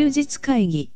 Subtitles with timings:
[0.00, 0.90] 休日会議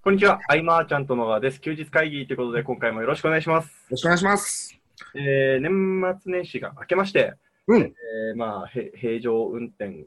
[0.00, 1.60] こんにちは、アイマーちゃんと野川です。
[1.60, 3.66] 休日会議ということで、今回もよろしくお願いします。
[3.66, 4.78] よろしくお願いします。
[5.16, 7.34] えー、年末年始が明けまして、
[7.66, 7.82] うん。
[7.82, 10.04] えー、まあ、へ平常運転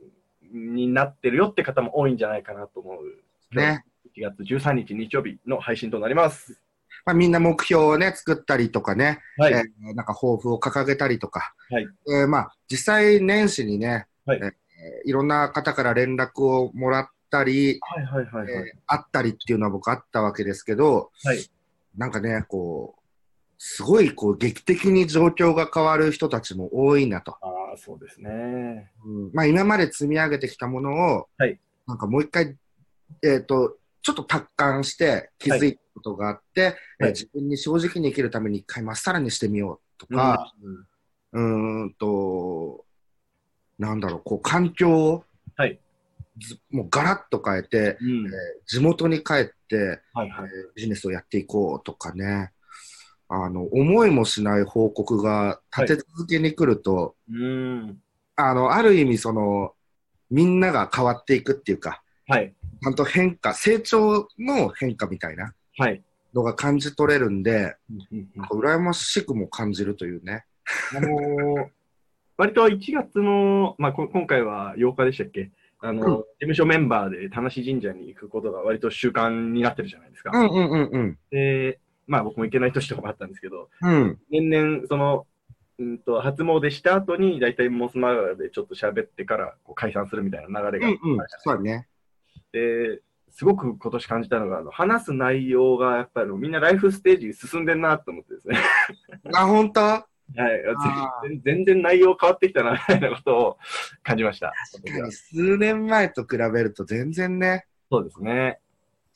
[0.49, 3.53] になってるよって方も多いんじゃないかなと思う。
[3.53, 3.83] ね。
[4.15, 6.57] 1月13日日曜日の配信となります。
[7.05, 9.53] まあ、みんな目標をね、作ったりとかね、はい。
[9.55, 14.51] えーなんか抱負を掲げたりとか、はいえーまあ、実際年始にね、はいえー
[15.03, 18.67] いろんな方から連絡をもらったり、はいはいはいはい。
[18.69, 21.43] えーあったりっていうのは僕あったわけですけど、はい。
[21.97, 23.01] なんかね、こう、
[23.57, 27.37] すごいこう劇的に状況が変わる人たちも多いなと。
[27.41, 28.91] ああ、そうですね。
[29.05, 29.31] うん。
[29.33, 31.59] まあ、今まで積み上げてきたものを、はい。
[31.87, 32.57] なんかもう一回、
[33.23, 36.75] えっ、と、ちょっと達観して気づいたことがあって、はい。
[37.01, 40.51] えー自分に正直に生きるために一回まっさらにしてみようとか、
[41.33, 41.83] うん。
[41.83, 42.85] うーんと、
[43.77, 45.23] なんだろう、こう、環境を、
[45.55, 45.73] はい。
[45.73, 45.79] ず
[46.69, 48.31] もうガラッと変えて、うんえー
[48.65, 50.49] 地元に帰って、はいはい。
[50.49, 52.51] えービジネスをやっていこうとかね、
[53.27, 57.97] あの、思いもしない報告が立て続けに来ると、うん。
[58.35, 59.73] あの、ある意味その、
[60.29, 62.53] みんなが変わっていくっていうか、はい。
[62.83, 66.01] ちゃんと変化、成長の変化みたいなはい。
[66.33, 70.45] のが感じ取れるんで、うんうんうん羨ましくも感じるというね。
[70.95, 71.67] あのー
[72.37, 80.31] 割と1月の、まあ、こ今回は8日でしたっけあの、うん事務所メンバーで田無神社に行くことが割と習慣になってるじゃないですか。
[80.33, 81.17] うんうんうんうん。
[81.29, 84.19] で、まあ僕も行けない年とかもあったんですけど、うん。
[84.31, 85.27] 年々その、
[85.77, 91.41] うんと、初詣した後に大体モスマガでちょっと喋ってからこう解散するみたいな流れがあるじゃないですか。
[91.43, 91.87] そうだね。
[92.51, 98.57] で、すごく今年感じたのが、あの話す内容がやっぱりみんなライフステージ進んでんなと思ってですね。
[99.33, 100.10] あ、本当？
[100.35, 103.57] はい全全然内容変わってきたな、みたいなことを
[104.03, 104.53] 感じました。
[104.71, 108.59] 確かに数年前と比べると全然ね、そうですね。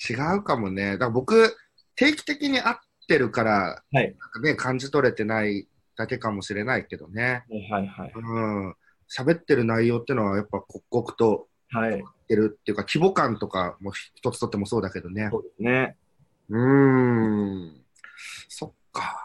[0.09, 0.93] 違うかもね。
[0.93, 1.55] だから僕、
[1.95, 2.75] 定期的に会っ
[3.07, 4.15] てるから、はい。
[4.19, 7.45] なんかね、感じ取れてないだけかもしれないけどね。
[7.69, 8.11] はいはい。
[8.13, 8.75] うん。
[9.09, 11.99] 喋ってる内容ってのはやっぱ刻々とはい。
[11.99, 15.29] ってるっていうか、規模感とかも一つとってもそうだけどね。
[15.31, 15.97] そうですね。
[16.49, 17.81] うーん。
[18.49, 19.21] そっか。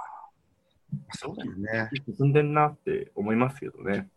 [1.20, 1.91] そうだよね。
[2.16, 4.08] 進んでんなって思いますけどね。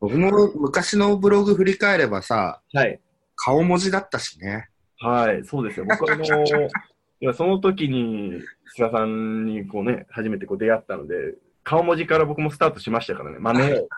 [0.00, 3.00] 僕も昔のブログ振り返ればさ、はい。
[3.36, 4.68] 顔文字だったしね。
[4.98, 5.44] はい。
[5.44, 5.86] そうですよ。
[5.86, 6.24] 僕はあの、
[7.20, 13.38] いやその時に、菅さんにこうね、初めてこう出会ったので、顔文字から僕もスタートしましたからね。
[13.38, 13.88] 真似を。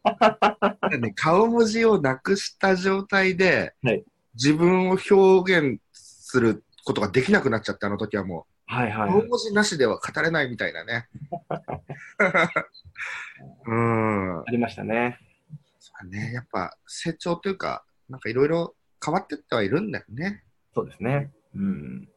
[0.98, 4.04] ね、顔文字をなくした状態で、はい
[4.34, 9.10] 自分を表現することができなくなっちゃって、あの時はもう、はいはい。
[9.10, 11.08] 顔文字なしでは語れないみたいなね。
[13.66, 14.38] うん。
[14.40, 15.18] ありましたね。
[15.80, 16.32] そうだね。
[16.32, 20.44] やっぱ成長というか、なんかいろいろ変わってってはいるんだよね。
[20.72, 21.32] そうですね。
[21.54, 22.08] うん。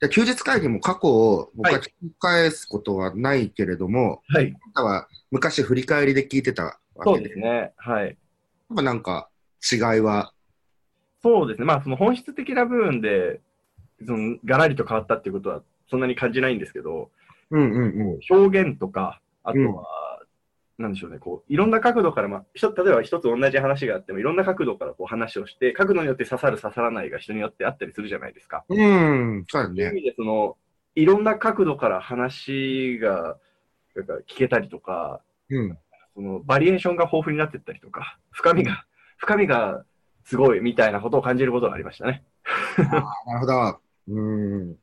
[0.00, 4.48] で休日会議も過去を僕ははい聞き返すことはないけれども、はい。
[4.48, 7.72] あなたは昔振り返りで聞いてたそうわけで、ですね。
[7.76, 8.06] はい。
[8.06, 8.16] やっ
[8.74, 9.28] ぱなんか
[9.70, 10.32] 違いは、
[11.24, 11.64] そうですね。
[11.64, 13.40] まあ、その本質的な部分で、
[14.06, 17.10] その、ガラリと変わったっていうことは、そんなに感じないんですけど、
[17.50, 18.36] うんうんうん。
[18.36, 19.86] 表現とか、あとは、
[20.78, 28.64] なんでしょうね、こう、いろんな角度から、まあ、例えば一つ同じ話があっても、いろんな角度からこう話をして、角度によって刺さる、刺さらないが人によってあったりするじゃないですか。
[28.68, 29.82] うん、そうだね。
[29.82, 30.56] いう意味で、その、
[30.96, 33.36] いろんな角度から話が、
[33.94, 35.78] なんか聞けたりとか、うん。
[36.14, 38.84] その、バリエーションが豊富になっていったりとか、深みが、
[39.16, 39.84] 深みが
[40.24, 42.24] すごいみたいなことを感じることがありましたね。
[42.78, 42.84] な
[43.34, 43.78] るほど。
[44.08, 44.76] うん。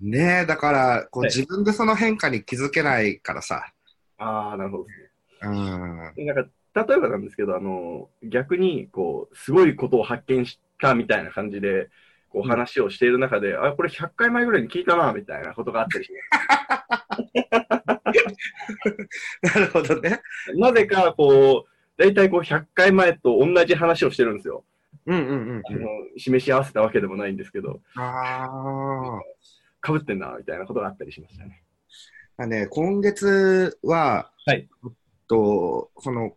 [0.00, 3.72] ねえ、だから、こう、はい自分でその変化に気づけないからさ。
[4.18, 5.10] ああ、なるほどですね。
[5.42, 6.14] うん。
[6.14, 6.50] でなんか、
[6.86, 11.90] 例えばなんですけど、あの、逆に、こう、すごいことを発見したみたいな感じで、
[12.30, 16.14] こう、うん話をしている中で、あ、これ100回前ぐらいに聞いたな、みたいなことがあったりして、
[19.42, 20.20] なるほどね。
[20.54, 24.64] なぜか、こう、大体こう、100回前と同じ話をしてるんですよ。
[25.06, 29.20] うんうんうんあの示し合わせたわけでもないんですけど、あ
[29.80, 31.62] かぶってんな、みたいなことがあったりしましたね。
[32.36, 32.46] あ。
[32.46, 34.92] ね、今月は、はいえっ
[35.26, 36.36] と、その、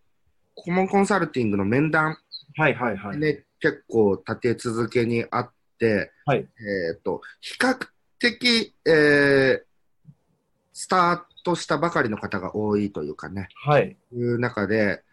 [0.55, 2.17] コモンコンサルティングの面談
[2.55, 3.17] はいはいはい。
[3.17, 7.77] ね、結構立て続けにあって、はいえっと、比較
[8.19, 9.73] 的、えー
[10.73, 13.95] スタートしたばかりの方が多いというかね、はい。
[14.11, 15.03] いう中で、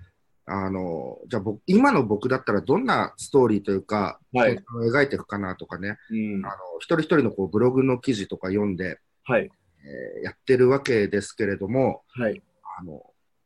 [0.47, 4.59] あの、じゃあ僕、今の僕だったらどんなストーリーというか、はい
[4.91, 6.49] 描いていくかなとかね、うんあ。
[6.49, 9.43] の、一人一人のこうブログの記事とか読んで、はい。
[9.43, 12.43] えーやってるわけですけれども、はい。
[12.81, 13.03] あの、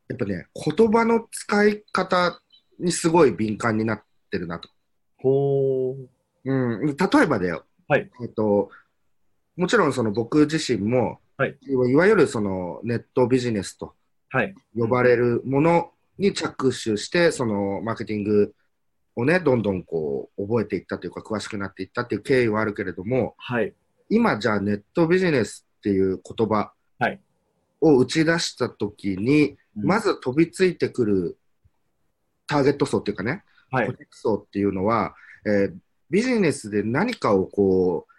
[0.09, 0.47] やっぱね、
[0.77, 2.41] 言葉の使い方
[2.79, 4.69] にすごい敏感になってるなと。
[5.19, 5.97] ほー。
[6.47, 6.55] う
[6.93, 7.65] ん、例えばだよ。
[7.89, 8.11] はい。
[8.23, 8.71] えっと、
[9.57, 13.95] もちろんその僕自身も、はいいわゆるそのネットビジネスと
[14.29, 14.55] はい。
[14.77, 18.55] 呼ばれるものに着手して、そのマーケティング
[19.17, 23.73] をね、どんどんこう覚えていったというか、詳しくなっていったっていう経緯はあるけれども、はい。
[24.11, 27.21] 今じゃあネットビジネスっていう言葉はい
[27.81, 31.39] を打ち出したときに、まず、ず飛びついてくる
[32.47, 33.93] ターゲット層っていうかね、はい顧。
[33.93, 35.15] 客層っていうのは、
[35.47, 35.75] えー
[36.11, 38.13] ビジネスで何かをこう、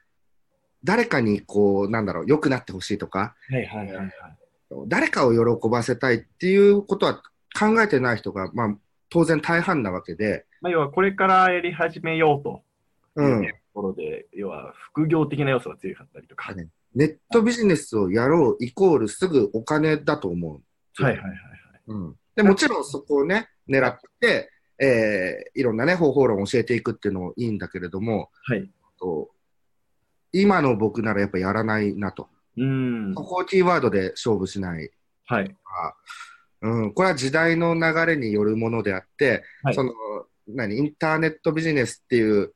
[0.84, 4.12] 誰かにこう、なんだろう、良くなってほしいとか、はいはいはいはい。
[4.88, 7.22] 誰かを喜ばせたいっていうことは
[7.58, 8.76] 考えてない人が、まあ、
[9.10, 12.64] 当然大半なわけで、まあ、要はこれからやり始めようと
[13.16, 16.54] うんいうところで、要は副業的な要素が強かったりとか。
[16.54, 21.04] ねネットビジネスをやろうイコールすぐお金だと思う。
[21.04, 21.40] はいはいはいはい。
[21.88, 24.50] うん、でもちろんそこをね、狙って、
[24.80, 28.70] えーいろんなね、方法論を教えていくっていうのもいいんだけれども、はい。
[28.98, 29.30] と
[30.32, 32.30] 今の僕ならやっぱやらないなと。
[32.58, 33.24] うんこ。
[33.24, 34.90] こをキーワードで勝負しない。
[35.26, 35.56] はい。
[36.66, 39.94] うん、これは時代の流れによるものであって、はいその、
[40.48, 42.54] 何、インターネットビジネスっていう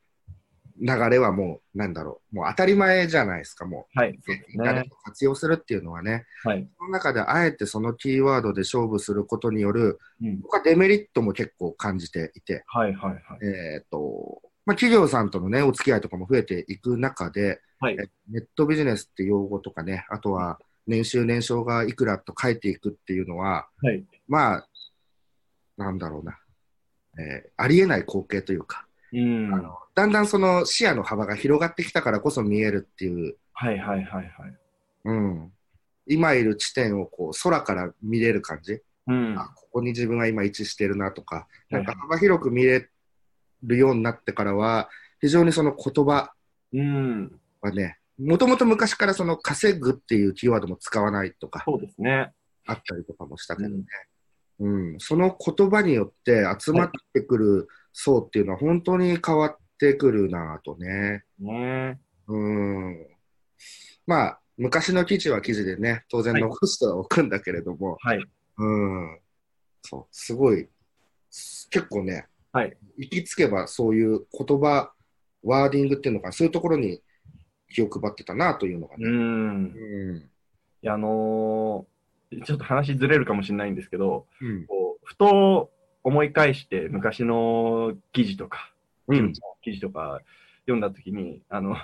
[0.82, 4.12] 流れはもう、なんだろう、もう当たり前じゃないですか、もはい。
[4.12, 4.14] う。
[4.26, 4.90] そうですインターネッね。
[4.90, 6.68] トを活用するっていうのはね、はい。
[6.78, 10.42] その中であえてそのキーワードで勝負することによる、うん。
[10.42, 13.22] 僕はデメリットも結構感じていて、はいはいはい。
[13.46, 17.94] えっ、と、まあ、企業さんとのね、お付き合いとかも増えていく中で、はい。
[17.96, 17.98] え
[18.30, 24.04] ネットビジネスって用語とかね、あとは年収年商がいくらと書いていくっていうのは、はい。
[24.28, 24.68] まあ、
[25.78, 26.38] なんだろうな、
[27.18, 29.54] えーありえない光景というか、うん。
[29.54, 34.58] あのだんだんその視野の幅が広がってきたからこそ見えるっていう、はいはいはいはい。
[35.06, 35.52] うん、
[36.08, 39.38] 今いる地点をこう空から見れる感じ、うん。
[39.38, 42.90] あここに自分は今位置してるなとか、なんかはい幅広く見れ
[43.62, 44.90] るようになってからは、
[45.22, 46.34] 非常にその言葉
[46.74, 47.40] うん。
[47.62, 52.32] はね、もともと昔からその稼ぐっていうキーワードも使わないとかそうですね。
[52.66, 53.84] あったりとかもしたけどね、
[54.60, 61.24] うんその言葉によって集まってくる層っていうのは本当に変わってくるなぁとね。
[61.40, 63.08] ねうん
[64.06, 68.26] まあ、昔の記事は記事でね、当然はい残してはおくんだけれども、はい。
[68.58, 69.20] うん、
[69.84, 70.68] そう、すごい、
[71.70, 72.78] 結構ね、はい。
[72.98, 74.92] 行きつけばそういう言葉、
[75.44, 77.02] ワーディングっていうのか、そういうところに
[77.70, 79.08] 気を配ってたなというのがうね。
[79.08, 79.12] ん。
[79.12, 80.18] うん。
[80.18, 80.22] い
[80.82, 82.00] や、あのー
[82.46, 84.66] ちょっと話ずれるかもしれないんですけど、うん。
[84.68, 85.72] こうふと
[86.04, 88.72] 思い返して昔の記事とか、
[89.08, 89.34] うん。
[89.64, 90.22] 記事とか
[90.62, 91.76] 読んだときに、あの、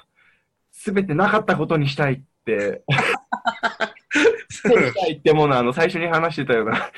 [0.71, 2.83] すべてなかったことにしたいって、
[4.49, 6.91] したいってものは、あの、最初に話してたような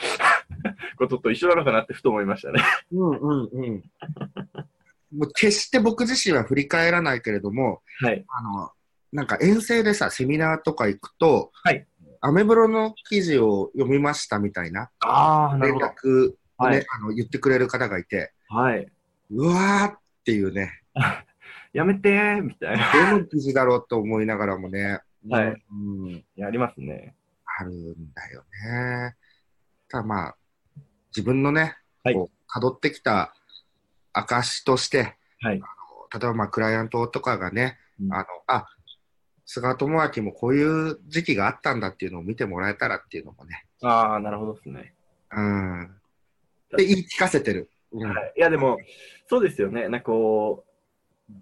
[0.98, 2.62] ことと一緒なのかなってふと思いましたね。
[2.92, 3.84] うんうんうん。
[5.16, 8.26] もう決して僕自身は振り返らないけれども、はい。
[8.28, 8.72] あの、
[9.12, 11.86] なんか遠征でさ、セミナーとか行くと、はい。
[12.22, 15.86] アメブロの記事を読みましたみたいなああ、なる連ほど。
[15.86, 18.88] 絡をね、はいあの言ってくれる方がいて、はい。
[19.30, 20.82] うわーっていうね、
[21.74, 23.12] やめてーみたいな。
[23.12, 27.16] どの記事だろうと思いながらもね、はいうん、やりますね。
[27.60, 29.16] あるんだよね。
[29.88, 30.38] ただまあ、
[31.16, 33.34] 自分のね、はいこう辿ってきた
[34.14, 35.60] 証として、はい。
[35.60, 35.62] 例
[36.16, 38.68] えばまあクライアントとかがね、うんあの、あ、
[39.48, 44.94] 菅智明もこういう時期があったんだっていうのを見てもらえたらっていうのもね、ああ、なるほどですね。
[45.32, 45.92] うん。
[46.76, 47.70] で、言い聞かせてる。
[47.94, 48.78] うんはい、いや、でも、
[49.28, 49.88] そうですよね。
[49.88, 50.66] なんかこ
[51.30, 51.34] う、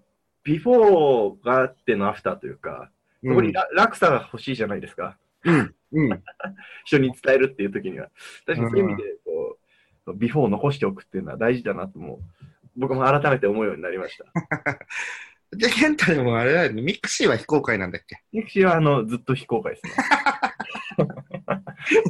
[0.43, 2.91] ビフォーがあってのアフターというか、
[3.23, 5.17] そこにら落差が欲しいじゃないですか。
[5.43, 6.23] うん、うん、
[6.85, 8.11] 人に伝えるっていう時には。
[8.45, 9.57] 確かにそういう意味で、こ
[10.07, 12.19] う、ビフォーを残しておくっていうのは大事だなとも、
[12.77, 14.25] 僕も改めて思うようになりました。
[15.57, 18.21] で、ケンタでもあれだよね、 mixi は非公開なんだっけ？
[18.31, 19.93] mixi はあのずっと非公開ですね。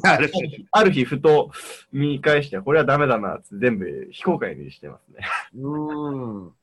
[0.04, 0.32] ある
[0.72, 1.52] ある日、ふと
[1.92, 5.28] 見返して、これはダメだなって全部非公開にしてますね。
[5.56, 6.54] うん。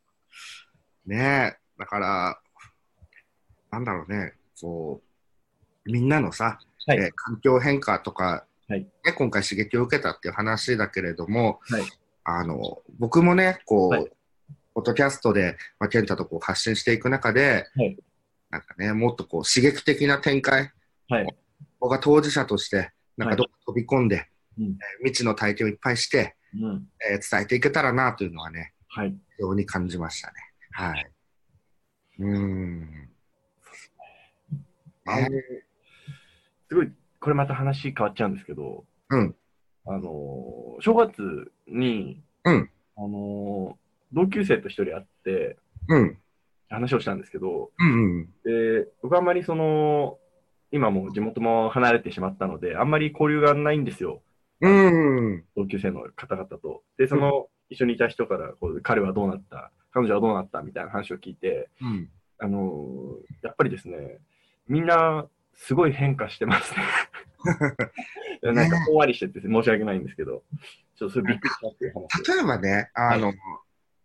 [1.06, 2.40] ねえ、だから、
[3.70, 5.02] なんだろうね、そ
[5.86, 6.98] う、みんなのさ、はい。
[6.98, 8.80] えー環境変化とか、はい。
[9.04, 11.82] ね、今回刺激を受けたっていう話だけれども、はい。
[12.24, 14.10] あの僕もね、こう、はい
[14.75, 17.97] ポッドキャストで、まあ、ケンタとこう発信していく中で、はい
[18.50, 20.71] なんかね、もっとこう刺激的な展開、
[21.09, 21.37] はい。
[21.81, 24.73] 僕が当事者として、なんかどっか飛び込んで、うんえー
[25.05, 26.87] 未知の体験をいっぱいして、うん。
[27.11, 29.11] えー伝えていけたらなというのはね、はい。
[29.11, 30.35] 非常に感じましたね。
[30.73, 31.11] はい。
[32.19, 33.09] うーん。
[35.07, 35.17] あ
[36.69, 39.35] すごい、これまた話変わっちゃうんですけど、うん。
[39.87, 43.81] あのー正月に、うんあのー
[44.12, 45.57] 同級生と一人会って、
[45.88, 46.19] うん。
[46.69, 48.26] 話をしたんですけど、うんうん。
[48.45, 50.19] で僕はあんまりその、
[50.71, 54.23] 今もう地元も離れてしまったので、あんまり交流がないんですよ。
[54.61, 55.45] うん。
[55.57, 56.83] 同級生の方々と。
[56.97, 62.09] で、その、一緒にいた人からこう、彼はどうなった、彼女はどうなったみたいな話を聞いて、うん。
[62.38, 64.19] あのーやっぱりですね、
[64.69, 66.83] みんな、すごい変化してますね。
[68.54, 70.42] なんか、ふんわりしてて申し訳ないんですけど、
[70.97, 72.35] ちょっとそれびっくりしたっていう話を。
[72.35, 73.35] 例えばね、あの、は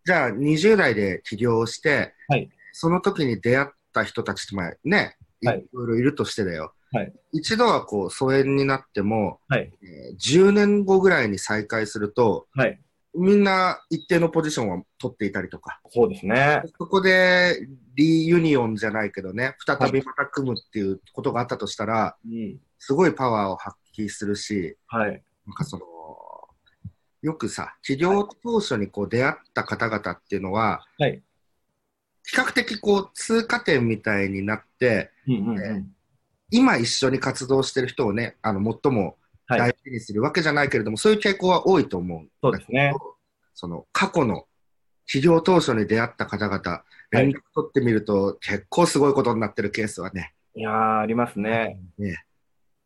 [0.08, 6.72] じゃあ20代で起業して、はいその時に出会った人たちって、まあね、いはいろいろいるとしてだよ。
[6.92, 9.70] はい一度はこう疎遠になっても、はい。
[9.82, 12.80] えー10年後ぐらいに再会すると、はい。
[13.14, 16.62] みんな一定のポジションを取っていたりとか、そうですね。
[16.78, 22.56] そこでリユニオンじゃないけどね、再びまた組むっていうことがあったとしたら、うん。
[22.78, 25.22] すごいパワーを発揮するし、はい。
[25.46, 25.84] なんかその、
[27.22, 31.22] よくさ、起業当初にこう出会った方々っていうのは、はい。
[32.24, 35.92] 比較的こう通過点みたいになって、うんうんうん。
[36.50, 39.16] 今一緒に活動してる人をね、あの、最も
[39.48, 39.60] はい。
[39.60, 42.28] 大事にするわけじゃないけれども、そういう傾向は多いと思う。
[42.42, 42.92] そうですね。
[43.54, 44.46] その、過去の
[45.06, 50.34] 起業当初に出会った方々、連絡取ってみると、結構すごいことになってるケースはね。
[50.54, 51.80] いやー、ありますね。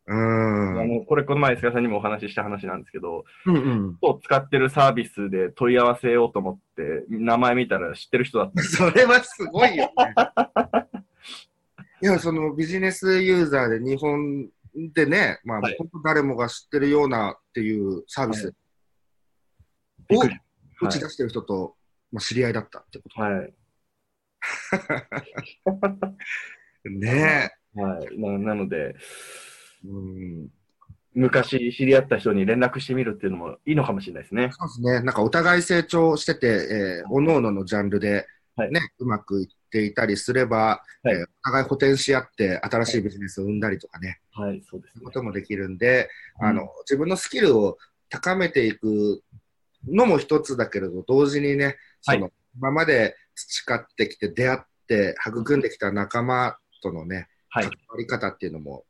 [0.05, 0.79] うーん。
[0.79, 3.97] あの、これ、この前、菅さんにもお話しした話なんですけど、うんうん。
[4.01, 8.63] を使ってるサービスで問い合わせようと思って、名前見たら知ってる人だった。
[8.63, 9.91] それはすごいよね。
[12.01, 18.53] いや、そのビジネスユーザーで日本でね、まあ、はい本当誰もが知ってるようなっていうサービス
[20.09, 20.21] を。
[20.81, 21.77] 打ち出してる人と、
[22.11, 23.53] まあ、知り合いだったってこはい。
[26.83, 26.89] と。
[26.89, 28.19] ねはい。
[28.19, 28.95] ななので、え。
[29.85, 30.47] うん。
[31.15, 34.49] 昔知り合った人に連絡してみるっていうのもいいのかもしれないですね。
[34.51, 35.01] そうですね。
[35.01, 38.25] なんかお互い成長してて、えー、おのおののジャンルで、
[38.55, 45.11] はいね、うまくいっていたりすれば、はいえーお互い補填し合って新しいビジネスを生んだりとかね、はい、そうですねこ。
[45.11, 46.09] ともできるんで、
[46.39, 47.77] うんあの、自分のスキルを
[48.09, 49.21] 高めていく
[49.87, 57.73] のも一つだけれど、同時にね、その、は今まで培ってきて出会って育んできた仲間とのね、はい関。
[57.89, 58.85] わり方っていうのも、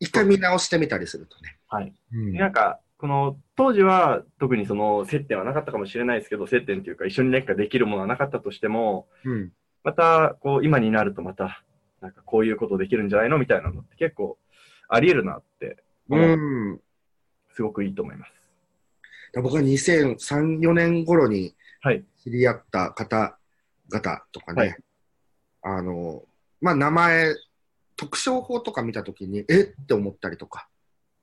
[0.00, 1.58] 一回見直してみたりするとね。
[1.68, 1.94] はい。
[2.12, 9.52] うんでなんか、この当時は特にその接点はなかったかもしれないですけど、接点というか一緒に何かできるものはなかったとしても、うん。
[9.84, 11.62] またこう今になるとまた、
[12.00, 14.38] なんかこういうことできるんじゃないのみたいなのって結構
[14.88, 16.80] あり得るなって、うん。
[17.54, 18.32] すごくいいと思います。
[19.34, 22.04] 僕は2003、4年頃にはい。
[22.22, 24.76] 知り合った方々とかね、はい
[25.62, 26.22] あの、
[26.60, 27.34] まあ、名前、
[27.96, 29.62] 特徴法とか見たときに、え？
[29.62, 30.68] って思ったりとか、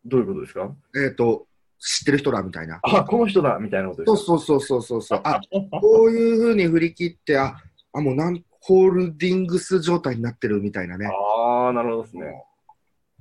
[0.06, 0.76] どういうことですか？
[0.96, 1.48] えっ、と、
[1.80, 2.80] 知ってる人だみたいな。
[2.82, 4.18] あ、この人だみたいなことですか？
[4.18, 5.22] そうそうそうそうそう。
[5.24, 5.40] あ、
[5.82, 7.56] こういうふうに振り切って、あ、
[7.94, 11.08] あもうなんホールディングス状態になってるみたいなね。
[11.08, 12.44] ああ、なるほどですね。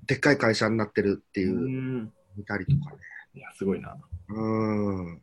[0.07, 2.13] でっかい会社になってるっていうう、ん。
[2.37, 2.97] 見たりとかね。
[3.35, 3.97] いや、すごいな。
[4.29, 5.23] うん。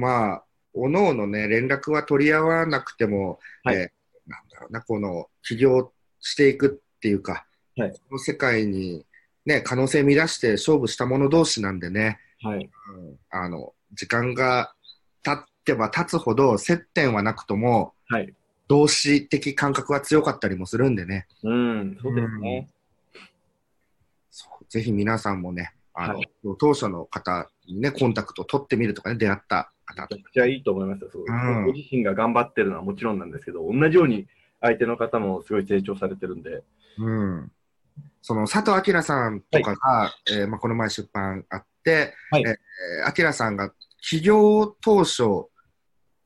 [0.00, 7.46] まあ、おのおのね、連絡は取り合わなくても、はいえーなんだろうな、この起業していくっていうか、
[7.80, 9.04] はいこの世界に
[9.46, 12.58] ね、可能性見出して勝負した者同士なんでね、はい。
[12.58, 14.74] うんあの、時間が
[15.22, 18.32] 経ってば経つほど接点はなくとも、はい。
[18.68, 22.68] 同志的感覚は強かったりもするんでね、うん、そうですね。
[24.30, 31.10] そうぜひ皆さんもね、あの、はい当初の方にね、コンタクトを取ってみるとかね、出会った方めちゃくちゃいいと思いますよ。
[31.12, 34.28] そううんご自身が頑張ってるのはもちろんなんですけど、同じように
[34.60, 36.62] 相手の方もすごい成長されてるんで、
[36.98, 37.52] うん。
[38.22, 43.72] その佐藤明さんとかが、えーまあ、この前出版あって、はいえー明さんが
[44.02, 45.48] 起業当初、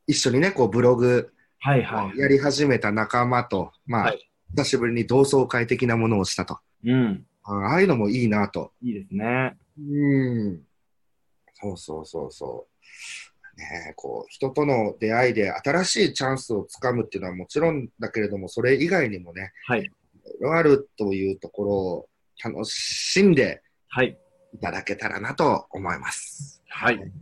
[0.06, 2.18] 一緒にね、こうブログはいはい。
[2.18, 6.58] やり始めた仲間と、まあ、はい久しぶりに同窓会的なものをしたと。
[6.84, 7.26] うん。
[7.42, 8.72] あああいうのもいいなと。
[8.82, 9.56] いいですね。
[9.78, 10.60] うん。
[11.54, 12.66] そうそうそうそ
[13.56, 13.58] う。
[13.58, 19.90] ねえこう、人との出会いで新しいチャンスをつかむっていうのはもちろんだけれども、それ以外にもね、はい。
[20.40, 22.08] いろあるというところを
[22.42, 24.16] 楽しんではい。
[24.54, 26.62] いただけたらなと思います。
[26.68, 27.12] はい。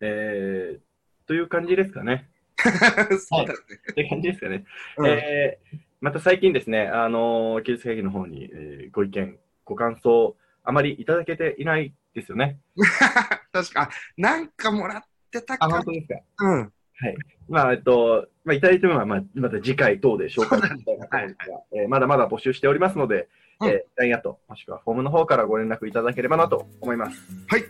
[0.00, 0.80] えー、
[1.26, 2.28] という感じですかね。
[3.18, 3.58] そうだね。
[3.90, 4.64] って感じですかね。
[4.98, 12.58] うんえー、また最近ですね、あのー、技術会議の方に、えーご意見、ご感想、あまりいただけていないですよね。
[13.52, 15.82] 確か、あなんかもらってたか。
[15.84, 16.20] ですか。
[16.40, 16.72] うん。
[16.98, 17.16] はい。
[17.48, 23.28] まあ、えっと、まあ、いただいてもは、まあ、また次回等で紹介したいなと思いますが、はいえー、まだまだ募集しておりますので、
[23.64, 27.18] えー、LINE アット、もしくはフォームの方からご連絡いただければなと思います。
[27.48, 27.64] はい。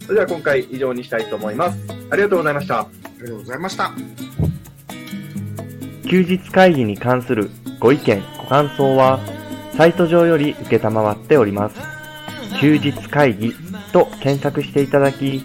[0.00, 1.78] それでは今回以上にしたいと思います。
[2.10, 2.80] ありがとうございました。
[2.80, 3.92] ありがとうございました。
[6.08, 9.20] 休日会議に関するご意見、ご感想は、
[9.76, 11.80] サイト上より承っております。
[12.60, 13.54] 休日会議
[13.92, 15.44] と検索していただき、